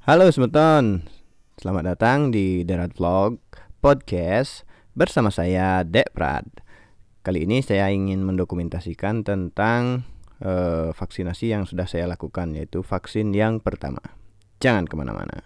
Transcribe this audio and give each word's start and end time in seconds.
Halo 0.00 0.32
semeton, 0.32 1.04
selamat 1.60 1.92
datang 1.92 2.32
di 2.32 2.64
Darat 2.64 2.96
Vlog 2.96 3.36
Podcast 3.84 4.64
bersama 4.96 5.28
saya 5.28 5.84
Dek 5.84 6.16
Prad. 6.16 6.48
Kali 7.20 7.44
ini 7.44 7.60
saya 7.60 7.92
ingin 7.92 8.24
mendokumentasikan 8.24 9.28
tentang 9.28 10.08
uh, 10.40 10.96
vaksinasi 10.96 11.52
yang 11.52 11.68
sudah 11.68 11.84
saya 11.84 12.08
lakukan 12.08 12.56
yaitu 12.56 12.80
vaksin 12.80 13.36
yang 13.36 13.60
pertama. 13.60 14.00
Jangan 14.64 14.88
ke 14.88 14.96
mana-mana. 14.96 15.44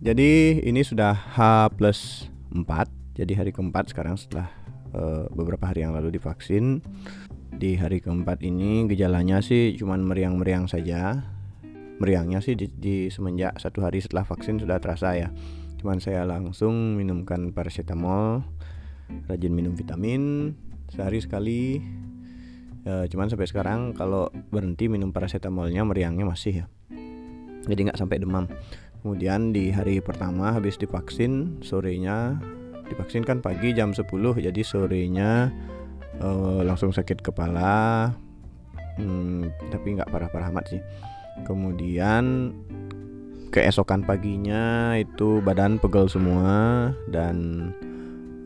Jadi 0.00 0.64
ini 0.64 0.80
sudah 0.80 1.12
H 1.12 1.68
plus 1.76 2.32
4 2.56 2.97
jadi 3.18 3.34
hari 3.34 3.50
keempat 3.50 3.90
sekarang 3.90 4.14
setelah 4.14 4.46
uh, 4.94 5.26
beberapa 5.34 5.66
hari 5.66 5.82
yang 5.82 5.90
lalu 5.90 6.14
divaksin. 6.14 6.78
Di 7.58 7.74
hari 7.74 7.98
keempat 7.98 8.46
ini 8.46 8.86
gejalanya 8.86 9.42
sih 9.42 9.74
cuman 9.74 10.06
meriang-meriang 10.06 10.70
saja. 10.70 11.26
Meriangnya 11.98 12.38
sih 12.38 12.54
di, 12.54 12.70
di 12.70 13.10
semenjak 13.10 13.58
satu 13.58 13.82
hari 13.82 13.98
setelah 13.98 14.22
vaksin 14.22 14.62
sudah 14.62 14.78
terasa 14.78 15.18
ya. 15.18 15.34
Cuman 15.82 15.98
saya 15.98 16.22
langsung 16.22 16.94
minumkan 16.94 17.50
paracetamol, 17.50 18.46
rajin 19.26 19.50
minum 19.50 19.74
vitamin 19.74 20.54
sehari 20.94 21.18
sekali. 21.18 21.82
Ya, 22.86 23.10
cuman 23.10 23.26
sampai 23.26 23.50
sekarang 23.50 23.98
kalau 23.98 24.30
berhenti 24.54 24.86
minum 24.86 25.10
paracetamolnya 25.10 25.82
meriangnya 25.82 26.22
masih 26.22 26.62
ya. 26.62 26.66
Jadi 27.66 27.90
nggak 27.90 27.98
sampai 27.98 28.22
demam. 28.22 28.46
Kemudian 29.02 29.50
di 29.50 29.74
hari 29.74 29.98
pertama 29.98 30.54
habis 30.54 30.78
divaksin 30.78 31.58
sorenya 31.66 32.38
divaksin 32.88 33.24
kan 33.24 33.38
pagi 33.44 33.76
jam 33.76 33.92
10 33.92 34.08
jadi 34.40 34.60
sorenya 34.64 35.52
uh, 36.20 36.60
langsung 36.64 36.90
sakit 36.90 37.22
kepala. 37.22 38.10
Hmm, 38.98 39.54
tapi 39.70 39.94
nggak 39.94 40.10
parah-parah 40.10 40.50
amat 40.50 40.74
sih. 40.74 40.82
Kemudian 41.46 42.50
keesokan 43.54 44.02
paginya 44.04 44.96
itu 44.98 45.40
badan 45.40 45.78
pegel 45.78 46.10
semua 46.10 46.90
dan 47.08 47.70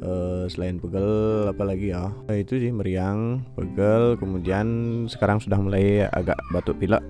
uh, 0.05 0.45
selain 0.47 0.77
pegel 0.77 1.48
apalagi 1.48 1.95
ya? 1.95 2.13
Nah, 2.29 2.37
itu 2.37 2.61
sih 2.61 2.70
meriang 2.70 3.43
pegel 3.57 4.20
kemudian 4.20 4.67
sekarang 5.09 5.41
sudah 5.41 5.59
mulai 5.59 6.07
agak 6.13 6.37
batuk 6.53 6.79
pilek 6.79 7.03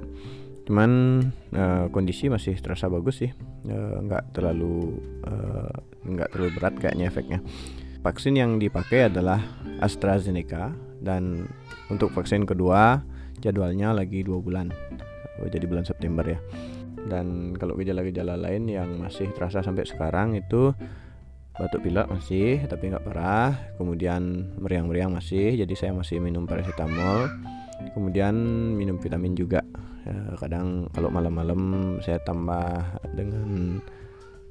cuman 0.62 1.20
uh, 1.54 1.86
kondisi 1.90 2.30
masih 2.30 2.54
terasa 2.58 2.86
bagus 2.86 3.22
sih. 3.22 3.30
Nggak 3.66 4.24
uh, 4.24 4.30
terlalu 4.34 4.98
uh, 5.26 5.74
nggak 6.06 6.28
terlalu 6.34 6.50
berat 6.58 6.74
kayaknya 6.78 7.06
efeknya. 7.10 7.38
Vaksin 8.02 8.34
yang 8.34 8.58
dipakai 8.58 9.06
adalah 9.06 9.38
AstraZeneca 9.78 10.74
dan 11.02 11.46
untuk 11.86 12.10
vaksin 12.10 12.42
kedua 12.42 13.02
jadwalnya 13.38 13.94
lagi 13.94 14.26
dua 14.26 14.42
bulan. 14.42 14.74
Oh, 15.38 15.46
jadi 15.46 15.66
bulan 15.66 15.86
September 15.86 16.26
ya. 16.26 16.38
Dan 17.02 17.58
kalau 17.58 17.74
gejala-gejala 17.74 18.38
lain 18.38 18.70
yang 18.70 18.98
masih 18.98 19.30
terasa 19.34 19.62
sampai 19.62 19.86
sekarang 19.86 20.38
itu 20.38 20.70
batuk 21.58 21.84
pilek 21.84 22.06
masih 22.10 22.62
tapi 22.70 22.90
nggak 22.90 23.06
parah. 23.06 23.54
Kemudian 23.78 24.54
meriang-meriang 24.58 25.14
masih 25.14 25.58
jadi 25.58 25.74
saya 25.74 25.92
masih 25.94 26.22
minum 26.22 26.46
paracetamol. 26.46 27.30
Kemudian 27.94 28.34
minum 28.78 28.98
vitamin 29.02 29.34
juga 29.34 29.66
ya, 30.06 30.36
kadang 30.38 30.90
kalau 30.92 31.08
malam-malam 31.10 31.60
saya 32.02 32.18
tambah 32.22 32.98
dengan 33.14 33.80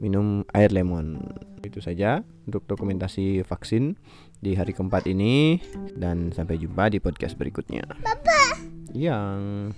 minum 0.01 0.41
air 0.57 0.73
lemon 0.73 1.21
itu 1.61 1.77
saja 1.77 2.25
untuk 2.49 2.65
dokumentasi 2.65 3.45
vaksin 3.45 3.93
di 4.41 4.57
hari 4.57 4.73
keempat 4.73 5.05
ini 5.05 5.61
dan 5.93 6.33
sampai 6.33 6.57
jumpa 6.57 6.89
di 6.89 6.97
podcast 6.97 7.37
berikutnya. 7.37 7.85
Papa. 8.01 8.57
Yang 8.91 9.71